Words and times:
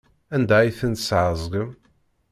Anda 0.35 0.55
ay 0.59 0.71
ten-tesɛeẓgem? 0.79 1.69